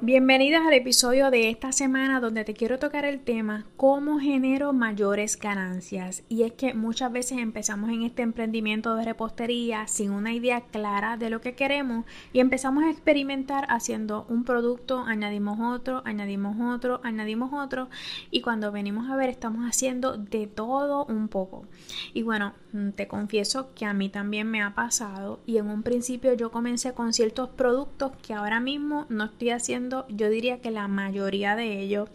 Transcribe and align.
Bienvenidas 0.00 0.64
al 0.64 0.74
episodio 0.74 1.28
de 1.32 1.50
esta 1.50 1.72
semana 1.72 2.20
donde 2.20 2.44
te 2.44 2.54
quiero 2.54 2.78
tocar 2.78 3.04
el 3.04 3.18
tema 3.18 3.66
cómo 3.76 4.20
genero 4.20 4.72
mayores 4.72 5.36
ganancias. 5.36 6.22
Y 6.28 6.44
es 6.44 6.52
que 6.52 6.72
muchas 6.72 7.10
veces 7.10 7.38
empezamos 7.38 7.90
en 7.90 8.04
este 8.04 8.22
emprendimiento 8.22 8.94
de 8.94 9.04
repostería 9.04 9.88
sin 9.88 10.12
una 10.12 10.32
idea 10.32 10.60
clara 10.60 11.16
de 11.16 11.30
lo 11.30 11.40
que 11.40 11.56
queremos 11.56 12.04
y 12.32 12.38
empezamos 12.38 12.84
a 12.84 12.90
experimentar 12.90 13.66
haciendo 13.70 14.24
un 14.28 14.44
producto, 14.44 15.00
añadimos 15.00 15.58
otro, 15.58 16.02
añadimos 16.04 16.56
otro, 16.60 17.00
añadimos 17.02 17.52
otro 17.52 17.88
y 18.30 18.40
cuando 18.40 18.70
venimos 18.70 19.10
a 19.10 19.16
ver 19.16 19.30
estamos 19.30 19.64
haciendo 19.68 20.16
de 20.16 20.46
todo 20.46 21.06
un 21.06 21.26
poco. 21.26 21.66
Y 22.14 22.22
bueno, 22.22 22.54
te 22.94 23.08
confieso 23.08 23.74
que 23.74 23.84
a 23.84 23.94
mí 23.94 24.10
también 24.10 24.48
me 24.48 24.62
ha 24.62 24.76
pasado 24.76 25.40
y 25.44 25.56
en 25.56 25.68
un 25.68 25.82
principio 25.82 26.34
yo 26.34 26.52
comencé 26.52 26.92
con 26.94 27.12
ciertos 27.12 27.48
productos 27.48 28.12
que 28.22 28.34
ahora 28.34 28.60
mismo 28.60 29.04
no 29.08 29.24
estoy 29.24 29.50
haciendo 29.50 29.87
yo 30.08 30.30
diría 30.30 30.60
que 30.60 30.70
la 30.70 30.88
mayoría 30.88 31.56
de 31.56 31.80
ellos. 31.80 32.08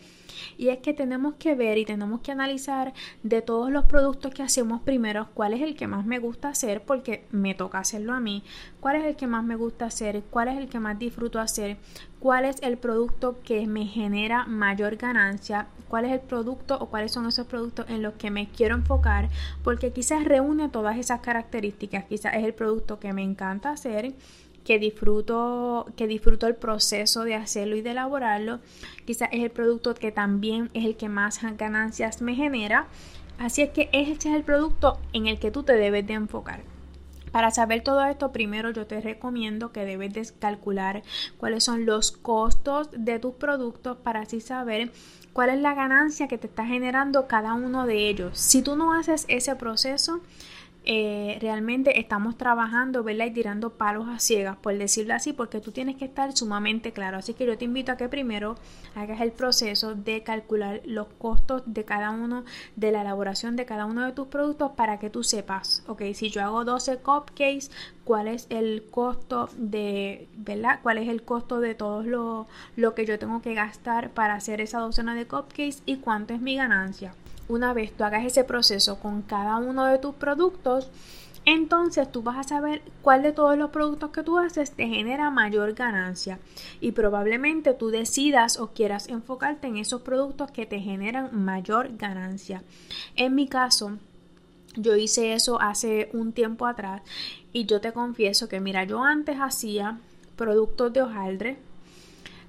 Y 0.58 0.70
es 0.70 0.80
que 0.80 0.94
tenemos 0.94 1.36
que 1.36 1.56
ver 1.56 1.78
y 1.78 1.86
tenemos 1.86 2.22
que 2.22 2.32
analizar 2.32 2.94
de 3.22 3.42
todos 3.42 3.72
los 3.72 3.86
productos 3.86 4.34
que 4.34 4.44
hacemos 4.44 4.82
primero 4.82 5.30
cuál 5.34 5.54
es 5.54 5.62
el 5.62 5.76
que 5.76 5.88
más 5.88 6.06
me 6.06 6.20
gusta 6.20 6.50
hacer 6.50 6.84
porque 6.84 7.26
me 7.32 7.54
toca 7.54 7.80
hacerlo 7.80 8.14
a 8.14 8.20
mí, 8.20 8.44
cuál 8.80 8.98
es 8.98 9.06
el 9.06 9.16
que 9.16 9.28
más 9.28 9.44
me 9.44 9.56
gusta 9.56 9.86
hacer, 9.86 10.24
cuál 10.30 10.48
es 10.48 10.58
el 10.58 10.68
que 10.68 10.80
más 10.80 10.98
disfruto 10.98 11.40
hacer, 11.40 11.78
cuál 12.20 12.46
es 12.46 12.58
el 12.62 12.78
producto 12.78 13.40
que 13.44 13.68
me 13.68 13.86
genera 13.86 14.46
mayor 14.46 14.96
ganancia, 14.96 15.68
cuál 15.88 16.06
es 16.06 16.12
el 16.12 16.22
producto 16.22 16.78
o 16.80 16.88
cuáles 16.88 17.12
son 17.12 17.28
esos 17.28 17.48
productos 17.48 17.86
en 17.90 18.02
los 18.02 18.14
que 18.16 18.32
me 18.32 18.48
quiero 18.48 18.76
enfocar 18.76 19.30
porque 19.64 19.92
quizás 19.92 20.24
reúne 20.24 20.70
todas 20.70 20.98
esas 20.98 21.22
características, 21.22 22.06
quizás 22.06 22.36
es 22.36 22.44
el 22.44 22.54
producto 22.54 23.00
que 23.00 23.14
me 23.14 23.24
encanta 23.24 23.72
hacer 23.72 24.14
que 24.64 24.80
disfruto, 24.80 25.86
que 25.96 26.08
disfruto 26.08 26.48
el 26.48 26.56
proceso 26.56 27.24
de 27.24 27.36
hacerlo 27.36 27.76
y 27.76 27.82
de 27.82 27.92
elaborarlo. 27.92 28.60
Quizás 29.06 29.30
es 29.32 29.44
el 29.44 29.52
producto 29.52 29.94
que 29.94 30.12
también 30.12 30.70
es 30.74 30.86
el 30.86 30.96
que 30.96 31.10
más 31.10 31.40
ganancias 31.58 32.22
me 32.22 32.36
genera. 32.36 32.88
Así 33.40 33.62
es 33.62 33.72
que 33.72 33.90
este 33.92 34.30
es 34.30 34.36
el 34.36 34.44
producto 34.44 35.00
en 35.12 35.28
el 35.28 35.40
que 35.40 35.52
tú 35.52 35.64
te 35.64 35.74
debes 35.74 36.06
de 36.08 36.14
enfocar. 36.14 36.62
Para 37.34 37.50
saber 37.50 37.82
todo 37.82 38.06
esto, 38.06 38.32
primero 38.32 38.70
yo 38.70 38.86
te 38.86 39.02
recomiendo 39.02 39.72
que 39.72 39.86
debes 39.86 40.14
de 40.14 40.24
calcular 40.38 41.02
cuáles 41.38 41.64
son 41.64 41.84
los 41.84 42.12
costos 42.12 42.90
de 42.92 43.18
tus 43.18 43.34
productos 43.34 43.98
para 43.98 44.22
así 44.22 44.40
saber 44.40 44.92
cuál 45.34 45.50
es 45.50 45.60
la 45.60 45.74
ganancia 45.74 46.28
que 46.28 46.38
te 46.38 46.46
está 46.46 46.64
generando 46.64 47.28
cada 47.28 47.56
uno 47.56 47.88
de 47.88 48.08
ellos. 48.08 48.38
Si 48.38 48.62
tú 48.62 48.76
no 48.76 48.94
haces 48.94 49.26
ese 49.30 49.56
proceso, 49.56 50.22
eh, 50.86 51.38
realmente 51.40 52.00
estamos 52.00 52.38
trabajando, 52.38 53.04
¿verdad? 53.04 53.28
Y 53.28 53.32
tirando 53.32 53.70
palos 53.72 54.08
a 54.10 54.20
ciegas, 54.20 54.58
por 54.58 54.78
decirlo 54.78 55.14
así, 55.14 55.32
porque 55.32 55.62
tú 55.62 55.72
tienes 55.72 55.96
que 55.96 56.06
estar 56.06 56.36
sumamente 56.36 56.92
claro. 56.92 57.18
Así 57.18 57.34
que 57.34 57.46
yo 57.46 57.58
te 57.58 57.66
invito 57.66 57.92
a 57.92 57.98
que 57.98 58.10
primero 58.10 58.56
hagas 58.96 59.22
el 59.22 59.32
proceso 59.32 59.96
de 59.96 60.24
calcular 60.24 60.82
los 60.86 61.08
costos 61.18 61.64
de 61.66 61.86
cada 61.86 62.12
uno, 62.12 62.44
de 62.76 62.92
la 62.92 63.02
elaboración 63.02 63.56
de 63.56 63.66
cada 63.66 63.86
uno 63.86 64.06
de 64.06 64.12
tus 64.12 64.28
productos 64.28 64.72
para 64.72 65.00
que 65.00 65.10
tú 65.10 65.24
sepas, 65.24 65.84
ok, 65.88 66.02
si 66.14 66.30
yo 66.30 66.42
hago 66.42 66.66
12 66.66 66.98
cupcakes, 66.98 67.70
cuál 68.04 68.28
es 68.28 68.48
el 68.50 68.84
costo 68.92 69.50
de, 69.58 70.28
¿verdad? 70.36 70.80
¿Cuál 70.84 70.98
es 70.98 71.08
el 71.08 71.24
costo 71.24 71.60
de 71.60 71.76
todo 71.76 72.04
lo, 72.04 72.48
lo 72.76 72.94
que 72.94 73.06
yo 73.06 73.18
tengo 73.18 73.42
que 73.42 73.54
gastar 73.54 74.12
para 74.12 74.36
hacer 74.36 74.62
esa 74.62 74.80
docena 74.80 75.16
de 75.16 75.28
cupcakes 75.28 75.82
y 75.86 75.98
cuánto 75.98 76.34
es 76.34 76.42
mi 76.42 76.56
ganancia? 76.56 77.16
Una 77.54 77.74
vez 77.74 77.94
tú 77.94 78.04
hagas 78.04 78.26
ese 78.26 78.44
proceso 78.44 79.00
con 79.00 79.22
cada 79.22 79.58
uno 79.58 79.86
de 79.86 79.98
tus 79.98 80.16
productos, 80.16 80.90
entonces 81.46 82.10
tú 82.12 82.24
vas 82.24 82.38
a 82.38 82.44
saber 82.44 82.82
cuál 83.02 83.22
de 83.22 83.34
todos 83.34 83.58
los 83.58 83.70
productos 83.72 84.12
que 84.12 84.24
tú 84.24 84.38
haces 84.38 84.72
te 84.72 84.88
genera 84.88 85.30
mayor 85.30 85.74
ganancia 85.74 86.40
y 86.80 86.94
probablemente 86.94 87.74
tú 87.74 87.90
decidas 87.90 88.58
o 88.58 88.68
quieras 88.68 89.10
enfocarte 89.10 89.68
en 89.68 89.78
esos 89.78 90.02
productos 90.02 90.52
que 90.52 90.66
te 90.66 90.80
generan 90.80 91.44
mayor 91.44 91.98
ganancia. 91.98 92.64
En 93.16 93.36
mi 93.36 93.48
caso, 93.48 93.98
yo 94.76 94.96
hice 94.96 95.34
eso 95.34 95.62
hace 95.62 96.10
un 96.14 96.32
tiempo 96.32 96.66
atrás 96.66 97.02
y 97.52 97.66
yo 97.66 97.82
te 97.82 97.92
confieso 97.92 98.48
que 98.48 98.62
mira, 98.62 98.86
yo 98.86 99.04
antes 99.04 99.38
hacía 99.40 100.00
productos 100.38 100.94
de 100.94 101.02
hojaldre, 101.02 101.58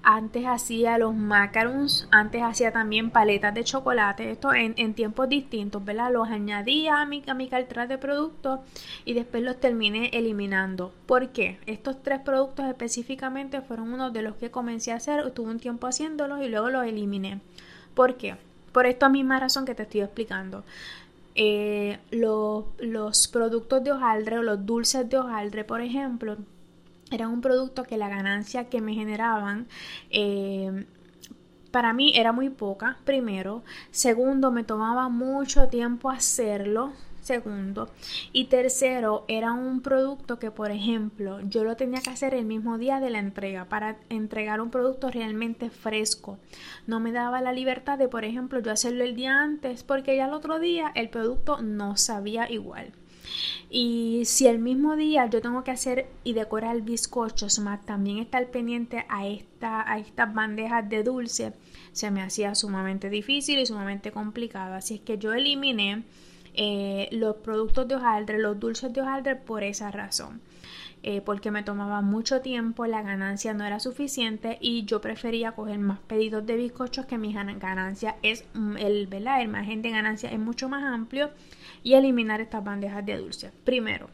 antes 0.05 0.45
hacía 0.47 0.99
los 0.99 1.15
macarons, 1.15 2.07
antes 2.11 2.43
hacía 2.43 2.73
también 2.73 3.11
paletas 3.11 3.55
de 3.55 3.65
chocolate, 3.65 4.31
esto 4.31 4.53
en, 4.53 4.95
tiempos 4.95 5.31
distintos, 5.31 5.83
¿verdad? 5.83 6.13
Los 6.13 6.29
añadía 6.29 7.01
a 7.01 7.07
mi, 7.07 7.23
a 7.27 7.33
mi 7.33 7.49
cartera 7.49 7.87
de 7.87 7.97
productos 7.97 8.61
y 9.07 9.15
después 9.15 9.43
los 9.43 9.59
terminé 9.59 10.11
eliminando. 10.13 10.93
¿Por 11.07 11.31
qué? 11.31 11.59
Estos 11.65 12.03
tres 12.03 12.21
productos 12.21 12.67
específicamente 12.67 13.63
fueron 13.63 13.95
uno 13.95 14.11
de 14.11 14.21
los 14.21 14.37
que 14.37 14.51
comencé 14.51 14.93
a 14.93 14.97
hacer, 14.97 15.27
estuve 15.27 15.51
un 15.51 15.59
tiempo 15.59 15.87
haciéndolos 15.87 16.43
y 16.43 16.49
luego 16.49 16.69
los 16.69 16.87
eliminé. 16.87 17.41
¿Por 17.95 18.17
qué? 18.17 18.37
Por 18.73 18.85
esta 18.85 19.09
misma 19.09 19.41
razón 19.41 19.65
que 19.65 19.75
te 19.75 19.85
estoy 19.85 20.03
explicando. 20.03 20.65
Eh, 21.35 21.99
los, 22.11 22.67
los 22.79 23.27
productos 23.29 23.83
de 23.83 23.93
hojaldre 23.93 24.39
o 24.39 24.43
los 24.43 24.67
dulces 24.67 25.09
de 25.09 25.17
hojaldre, 25.17 25.65
por 25.65 25.81
ejemplo, 25.81 26.37
era 27.11 27.29
un 27.29 27.41
producto 27.41 27.85
que 27.85 27.97
la 27.97 28.09
ganancia 28.09 28.69
que 28.69 28.81
me 28.81 28.95
generaban 28.95 29.67
eh, 30.11 30.87
para 31.75 31.93
mí 31.93 32.13
era 32.15 32.31
muy 32.31 32.51
poca, 32.51 32.99
primero. 33.05 33.65
Segundo, 33.91 34.53
me 34.53 34.63
tomaba 34.63 35.09
mucho 35.09 35.67
tiempo 35.67 36.09
hacerlo. 36.09 36.93
Segundo. 37.21 37.89
Y 38.33 38.45
tercero, 38.45 39.25
era 39.29 39.53
un 39.53 39.81
producto 39.81 40.39
que, 40.39 40.51
por 40.51 40.71
ejemplo, 40.71 41.41
yo 41.41 41.65
lo 41.65 41.75
tenía 41.75 42.01
que 42.01 42.11
hacer 42.11 42.35
el 42.35 42.45
mismo 42.45 42.77
día 42.79 43.01
de 43.01 43.09
la 43.11 43.19
entrega 43.19 43.65
para 43.65 43.97
entregar 44.11 44.61
un 44.61 44.71
producto 44.71 45.11
realmente 45.11 45.71
fresco. 45.71 46.39
No 46.87 47.01
me 47.01 47.13
daba 47.13 47.41
la 47.41 47.53
libertad 47.53 47.99
de, 47.99 48.09
por 48.09 48.25
ejemplo, 48.25 48.61
yo 48.61 48.71
hacerlo 48.71 49.03
el 49.03 49.17
día 49.17 49.43
antes 49.43 49.83
porque 49.83 50.17
ya 50.17 50.27
el 50.27 50.35
otro 50.35 50.61
día 50.61 50.93
el 50.95 51.09
producto 51.09 51.61
no 51.61 51.97
sabía 51.97 52.49
igual. 52.53 52.93
Y 53.71 54.23
si 54.25 54.47
el 54.47 54.59
mismo 54.59 54.97
día 54.97 55.27
yo 55.27 55.41
tengo 55.41 55.65
que 55.65 55.71
hacer 55.71 56.07
y 56.23 56.33
decorar 56.33 56.81
bizcochos, 56.83 57.59
más 57.59 57.85
también 57.85 58.19
estar 58.19 58.47
pendiente 58.49 59.05
a, 59.09 59.27
esta, 59.27 59.91
a 59.91 59.99
estas 59.99 60.33
bandejas 60.33 60.89
de 60.89 61.03
dulce, 61.03 61.53
se 61.93 62.11
me 62.11 62.23
hacía 62.23 62.55
sumamente 62.55 63.11
difícil 63.11 63.59
y 63.59 63.67
sumamente 63.67 64.13
complicado. 64.13 64.75
Así 64.75 64.97
es 64.97 65.01
que 65.01 65.19
yo 65.19 65.33
eliminé 65.33 66.03
eh, 66.55 67.09
los 67.11 67.37
productos 67.37 67.89
de 67.89 67.97
hojaldre, 67.97 68.39
los 68.39 68.59
dulces 68.61 68.93
de 68.93 69.01
hojaldre 69.01 69.37
por 69.37 69.65
esa 69.65 69.91
razón. 69.91 70.41
Eh, 71.07 71.21
porque 71.21 71.51
me 71.51 71.63
tomaba 71.63 72.01
mucho 72.01 72.41
tiempo, 72.41 72.87
la 72.87 73.03
ganancia 73.03 73.53
no 73.53 73.67
era 73.67 73.79
suficiente 73.79 74.57
y 74.63 74.87
yo 74.87 75.03
prefería 75.03 75.53
coger 75.53 75.79
más 75.79 75.99
pedidos 75.99 76.47
de 76.47 76.57
bizcochos 76.57 77.05
que 77.05 77.19
mi 77.19 77.35
ganancia 77.35 78.17
es 78.23 78.47
mm, 78.55 78.79
el, 78.79 79.07
¿verdad? 79.07 79.43
el 79.43 79.49
margen 79.49 79.83
de 79.83 79.91
ganancia 79.91 80.31
es 80.31 80.39
mucho 80.39 80.71
más 80.71 80.83
amplio 80.83 81.29
y 81.83 81.93
eliminar 81.93 82.41
estas 82.41 82.65
bandejas 82.65 83.05
de 83.05 83.19
dulce. 83.19 83.53
Primero, 83.65 84.09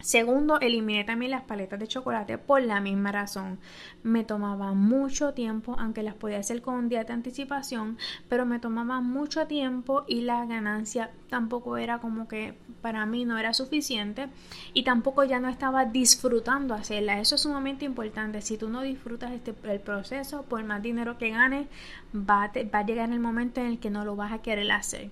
Segundo, 0.00 0.58
eliminé 0.60 1.04
también 1.04 1.32
las 1.32 1.42
paletas 1.42 1.78
de 1.78 1.86
chocolate 1.86 2.38
por 2.38 2.62
la 2.62 2.80
misma 2.80 3.12
razón. 3.12 3.58
Me 4.02 4.24
tomaba 4.24 4.72
mucho 4.72 5.34
tiempo, 5.34 5.76
aunque 5.78 6.02
las 6.02 6.14
podía 6.14 6.38
hacer 6.38 6.62
con 6.62 6.74
un 6.74 6.88
día 6.88 7.04
de 7.04 7.12
anticipación, 7.12 7.98
pero 8.28 8.46
me 8.46 8.58
tomaba 8.58 9.00
mucho 9.00 9.46
tiempo 9.46 10.04
y 10.08 10.22
la 10.22 10.46
ganancia 10.46 11.10
tampoco 11.28 11.76
era 11.76 11.98
como 11.98 12.28
que 12.28 12.54
para 12.80 13.04
mí 13.04 13.24
no 13.24 13.38
era 13.38 13.52
suficiente 13.52 14.28
y 14.72 14.84
tampoco 14.84 15.24
ya 15.24 15.38
no 15.38 15.48
estaba 15.48 15.84
disfrutando 15.84 16.74
hacerla. 16.74 17.20
Eso 17.20 17.34
es 17.34 17.42
sumamente 17.42 17.84
importante. 17.84 18.40
Si 18.40 18.56
tú 18.56 18.70
no 18.70 18.80
disfrutas 18.80 19.32
este, 19.32 19.54
el 19.64 19.80
proceso, 19.80 20.44
por 20.44 20.64
más 20.64 20.82
dinero 20.82 21.18
que 21.18 21.30
ganes, 21.30 21.66
va 22.14 22.50
va 22.74 22.78
a 22.78 22.86
llegar 22.86 23.10
el 23.10 23.20
momento 23.20 23.60
en 23.60 23.66
el 23.66 23.78
que 23.78 23.90
no 23.90 24.04
lo 24.04 24.16
vas 24.16 24.32
a 24.32 24.42
querer 24.42 24.70
hacer. 24.72 25.10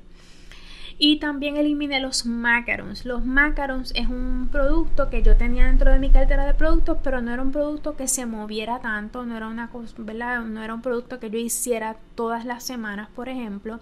Y 1.00 1.20
también 1.20 1.56
eliminé 1.56 2.00
los 2.00 2.26
macarons. 2.26 3.04
Los 3.04 3.24
macarons 3.24 3.92
es 3.94 4.08
un 4.08 4.48
producto 4.50 5.08
que 5.10 5.22
yo 5.22 5.36
tenía 5.36 5.66
dentro 5.66 5.92
de 5.92 6.00
mi 6.00 6.10
cartera 6.10 6.44
de 6.44 6.54
productos, 6.54 6.98
pero 7.04 7.22
no 7.22 7.32
era 7.32 7.40
un 7.40 7.52
producto 7.52 7.96
que 7.96 8.08
se 8.08 8.26
moviera 8.26 8.80
tanto, 8.80 9.24
no 9.24 9.36
era 9.36 9.46
una 9.46 9.70
¿verdad? 9.98 10.40
No 10.40 10.60
era 10.60 10.74
un 10.74 10.82
producto 10.82 11.20
que 11.20 11.30
yo 11.30 11.38
hiciera 11.38 11.96
todas 12.16 12.44
las 12.44 12.64
semanas, 12.64 13.08
por 13.14 13.28
ejemplo. 13.28 13.78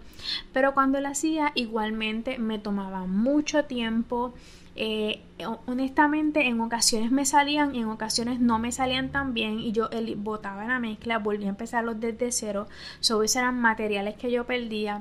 Pero 0.53 0.75
cuando 0.75 1.01
lo 1.01 1.09
hacía, 1.09 1.53
igualmente 1.55 2.37
me 2.37 2.59
tomaba 2.59 3.07
mucho 3.07 3.65
tiempo. 3.65 4.35
Eh, 4.79 5.23
honestamente 5.65 6.47
en 6.47 6.61
ocasiones 6.61 7.11
me 7.11 7.25
salían 7.25 7.75
en 7.75 7.87
ocasiones 7.87 8.41
no 8.41 8.59
me 8.59 8.73
salían 8.73 9.11
tan 9.11 9.33
bien 9.33 9.59
y 9.59 9.73
yo 9.73 9.89
botaba 10.19 10.67
la 10.67 10.79
mezcla, 10.79 11.19
volví 11.19 11.47
a 11.47 11.49
empezarlos 11.49 11.99
desde 11.99 12.31
cero, 12.31 12.67
sobre 13.01 13.25
esos 13.25 13.37
eran 13.37 13.59
materiales 13.59 14.17
que 14.17 14.31
yo 14.31 14.45
perdía 14.45 15.01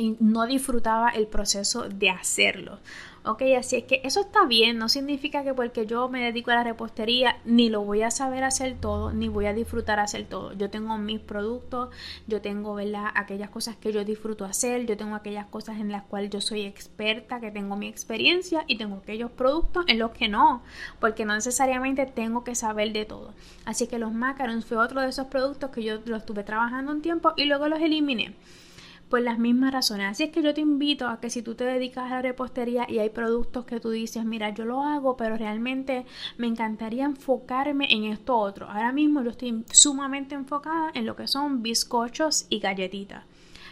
y 0.00 0.16
no 0.18 0.46
disfrutaba 0.46 1.10
el 1.10 1.26
proceso 1.26 1.86
de 1.86 2.08
hacerlo. 2.08 2.78
Ok, 3.22 3.42
así 3.58 3.76
es 3.76 3.84
que 3.84 4.00
eso 4.02 4.22
está 4.22 4.46
bien, 4.46 4.78
no 4.78 4.88
significa 4.88 5.44
que 5.44 5.52
porque 5.52 5.84
yo 5.84 6.08
me 6.08 6.24
dedico 6.24 6.52
a 6.52 6.54
la 6.54 6.64
repostería 6.64 7.36
ni 7.44 7.68
lo 7.68 7.82
voy 7.82 8.00
a 8.00 8.10
saber 8.10 8.44
hacer 8.44 8.78
todo, 8.80 9.12
ni 9.12 9.28
voy 9.28 9.44
a 9.44 9.52
disfrutar 9.52 10.00
hacer 10.00 10.24
todo. 10.24 10.54
Yo 10.54 10.70
tengo 10.70 10.96
mis 10.96 11.20
productos, 11.20 11.90
yo 12.26 12.40
tengo, 12.40 12.74
¿verdad? 12.74 13.08
Aquellas 13.14 13.50
cosas 13.50 13.76
que 13.76 13.92
yo 13.92 14.06
disfruto 14.06 14.46
hacer, 14.46 14.86
yo 14.86 14.96
tengo 14.96 15.16
aquellas 15.16 15.44
cosas 15.48 15.78
en 15.80 15.92
las 15.92 16.04
cuales 16.04 16.30
yo 16.30 16.40
soy 16.40 16.62
experta, 16.62 17.40
que 17.40 17.50
tengo 17.50 17.76
mi 17.76 17.88
experiencia 17.88 18.64
y 18.66 18.78
tengo 18.78 18.96
aquellos 18.96 19.30
productos 19.30 19.84
en 19.86 19.98
los 19.98 20.12
que 20.12 20.28
no, 20.28 20.62
porque 20.98 21.26
no 21.26 21.34
necesariamente 21.34 22.06
tengo 22.06 22.42
que 22.42 22.54
saber 22.54 22.94
de 22.94 23.04
todo. 23.04 23.34
Así 23.66 23.86
que 23.86 23.98
los 23.98 24.14
macarons 24.14 24.64
fue 24.64 24.78
otro 24.78 25.02
de 25.02 25.10
esos 25.10 25.26
productos 25.26 25.68
que 25.68 25.82
yo 25.82 25.98
los 26.06 26.20
estuve 26.20 26.42
trabajando 26.42 26.90
un 26.90 27.02
tiempo 27.02 27.34
y 27.36 27.44
luego 27.44 27.68
los 27.68 27.82
eliminé 27.82 28.34
por 29.10 29.20
las 29.20 29.38
mismas 29.38 29.72
razones. 29.72 30.06
Así 30.06 30.22
es 30.22 30.30
que 30.30 30.40
yo 30.40 30.54
te 30.54 30.60
invito 30.60 31.08
a 31.08 31.20
que 31.20 31.28
si 31.28 31.42
tú 31.42 31.56
te 31.56 31.64
dedicas 31.64 32.06
a 32.06 32.14
la 32.14 32.22
repostería 32.22 32.86
y 32.88 33.00
hay 33.00 33.10
productos 33.10 33.66
que 33.66 33.80
tú 33.80 33.90
dices, 33.90 34.24
mira, 34.24 34.50
yo 34.50 34.64
lo 34.64 34.82
hago, 34.82 35.16
pero 35.16 35.36
realmente 35.36 36.06
me 36.38 36.46
encantaría 36.46 37.04
enfocarme 37.04 37.92
en 37.92 38.04
esto 38.04 38.36
otro. 38.36 38.70
Ahora 38.70 38.92
mismo 38.92 39.22
yo 39.22 39.30
estoy 39.30 39.64
sumamente 39.70 40.36
enfocada 40.36 40.92
en 40.94 41.04
lo 41.04 41.16
que 41.16 41.26
son 41.26 41.60
bizcochos 41.60 42.46
y 42.48 42.60
galletitas. 42.60 43.24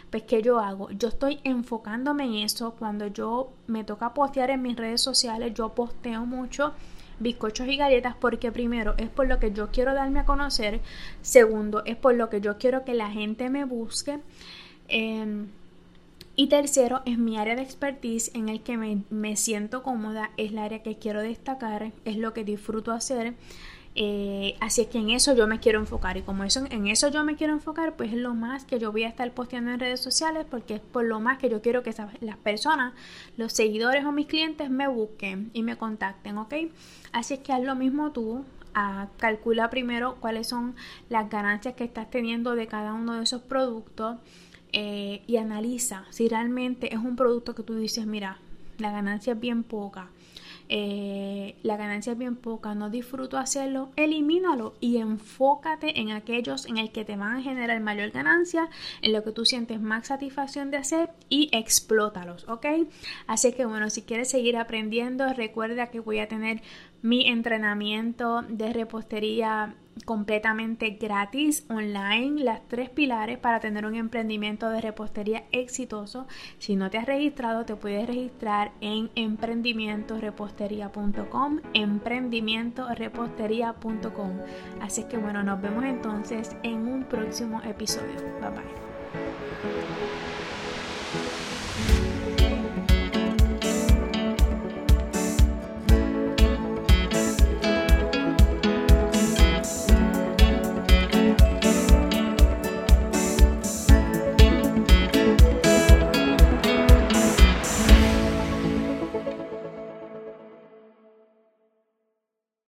Pues, 0.09 0.23
¿qué 0.23 0.41
yo 0.41 0.59
hago? 0.59 0.91
Yo 0.91 1.07
estoy 1.07 1.39
enfocándome 1.43 2.25
en 2.25 2.33
eso. 2.35 2.75
Cuando 2.77 3.07
yo 3.07 3.53
me 3.67 3.83
toca 3.83 4.13
postear 4.13 4.49
en 4.49 4.61
mis 4.61 4.75
redes 4.75 5.01
sociales, 5.01 5.53
yo 5.53 5.73
posteo 5.73 6.25
mucho 6.25 6.73
bizcochos 7.19 7.67
y 7.67 7.77
galletas 7.77 8.15
porque 8.19 8.51
primero 8.51 8.95
es 8.97 9.09
por 9.09 9.27
lo 9.27 9.39
que 9.39 9.51
yo 9.51 9.69
quiero 9.71 9.93
darme 9.93 10.19
a 10.19 10.25
conocer, 10.25 10.81
segundo 11.21 11.83
es 11.85 11.97
por 11.97 12.15
lo 12.15 12.29
que 12.29 12.41
yo 12.41 12.57
quiero 12.57 12.85
que 12.85 12.93
la 12.93 13.09
gente 13.09 13.49
me 13.49 13.65
busque 13.65 14.19
Em, 14.89 15.47
y 16.35 16.47
tercero, 16.47 17.01
es 17.05 17.17
mi 17.17 17.37
área 17.37 17.55
de 17.55 17.61
expertise 17.61 18.31
en 18.33 18.47
el 18.47 18.61
que 18.61 18.77
me, 18.77 19.35
siento 19.35 19.83
cómoda, 19.83 20.31
es 20.37 20.53
la 20.53 20.63
área 20.63 20.81
que 20.81 20.97
quiero 20.97 21.21
destacar, 21.21 21.91
es 22.05 22.15
lo 22.15 22.33
que 22.33 22.45
disfruto 22.45 22.93
hacer. 22.93 23.33
Eh, 23.95 24.55
así 24.61 24.81
es 24.81 24.87
que 24.87 24.99
en 24.99 25.09
eso 25.09 25.35
yo 25.35 25.47
me 25.47 25.59
quiero 25.59 25.79
enfocar 25.79 26.15
y 26.15 26.21
como 26.21 26.45
eso, 26.45 26.63
en 26.69 26.87
eso 26.87 27.09
yo 27.09 27.25
me 27.25 27.35
quiero 27.35 27.51
enfocar, 27.51 27.97
pues 27.97 28.13
es 28.13 28.17
lo 28.17 28.35
más 28.35 28.63
que 28.63 28.79
yo 28.79 28.93
voy 28.93 29.03
a 29.03 29.09
estar 29.09 29.29
posteando 29.33 29.71
en 29.71 29.81
redes 29.81 29.99
sociales 29.99 30.45
porque 30.49 30.75
es 30.75 30.79
por 30.79 31.03
lo 31.03 31.19
más 31.19 31.39
que 31.39 31.49
yo 31.49 31.61
quiero 31.61 31.83
que 31.83 31.93
las 32.21 32.37
personas, 32.37 32.93
los 33.35 33.51
seguidores 33.51 34.05
o 34.05 34.13
mis 34.13 34.27
clientes 34.27 34.69
me 34.69 34.87
busquen 34.87 35.49
y 35.51 35.63
me 35.63 35.75
contacten, 35.75 36.37
¿ok? 36.37 36.53
Así 37.11 37.33
es 37.33 37.39
que 37.41 37.51
haz 37.51 37.63
lo 37.63 37.75
mismo 37.75 38.11
tú, 38.11 38.45
a, 38.73 39.09
calcula 39.17 39.69
primero 39.69 40.15
cuáles 40.21 40.47
son 40.47 40.75
las 41.09 41.29
ganancias 41.29 41.73
que 41.73 41.83
estás 41.83 42.09
teniendo 42.09 42.55
de 42.55 42.67
cada 42.67 42.93
uno 42.93 43.15
de 43.15 43.23
esos 43.23 43.41
productos 43.41 44.15
eh, 44.71 45.21
y 45.27 45.37
analiza 45.37 46.05
si 46.09 46.27
realmente 46.27 46.93
es 46.93 46.99
un 46.99 47.15
producto 47.15 47.55
que 47.55 47.63
tú 47.63 47.75
dices, 47.75 48.05
mira, 48.05 48.37
la 48.77 48.91
ganancia 48.91 49.33
es 49.33 49.39
bien 49.39 49.63
poca. 49.63 50.09
Eh, 50.71 51.55
la 51.63 51.77
ganancia 51.77 52.13
es 52.13 52.19
bien 52.19 52.35
poca, 52.35 52.75
no 52.75 52.91
disfruto 52.91 53.39
hacerlo, 53.39 53.89
elimínalo 53.95 54.75
y 54.79 54.97
enfócate 54.97 55.99
en 55.99 56.11
aquellos 56.11 56.67
en 56.67 56.77
el 56.77 56.91
que 56.91 57.03
te 57.03 57.17
van 57.17 57.37
a 57.37 57.41
generar 57.41 57.79
mayor 57.81 58.11
ganancia, 58.11 58.69
en 59.01 59.13
lo 59.13 59.23
que 59.23 59.31
tú 59.31 59.45
sientes 59.45 59.81
más 59.81 60.05
satisfacción 60.07 60.69
de 60.69 60.77
hacer 60.77 61.09
y 61.27 61.49
explótalos, 61.53 62.47
¿ok? 62.47 62.67
Así 63.25 63.51
que 63.53 63.65
bueno, 63.65 63.89
si 63.89 64.03
quieres 64.03 64.29
seguir 64.29 64.57
aprendiendo, 64.57 65.33
recuerda 65.33 65.87
que 65.87 66.01
voy 66.01 66.19
a 66.19 66.27
tener 66.27 66.61
mi 67.01 67.27
entrenamiento 67.27 68.43
de 68.43 68.71
repostería 68.71 69.73
completamente 70.05 70.91
gratis 70.91 71.65
online 71.69 72.41
las 72.43 72.61
tres 72.67 72.89
pilares 72.89 73.37
para 73.37 73.59
tener 73.59 73.85
un 73.85 73.95
emprendimiento 73.95 74.69
de 74.69 74.79
repostería 74.81 75.43
exitoso. 75.51 76.25
Si 76.57 76.75
no 76.75 76.89
te 76.89 76.97
has 76.97 77.05
registrado, 77.05 77.65
te 77.65 77.75
puedes 77.75 78.07
registrar 78.07 78.71
en 78.81 79.11
emprendimientorepostería.com, 79.15 81.59
emprendimientorepostería.com. 81.73 84.31
Así 84.81 85.03
que 85.03 85.17
bueno, 85.17 85.43
nos 85.43 85.61
vemos 85.61 85.83
entonces 85.83 86.55
en 86.63 86.87
un 86.87 87.03
próximo 87.03 87.61
episodio. 87.63 88.15
Bye 88.41 88.49
bye. 88.49 88.63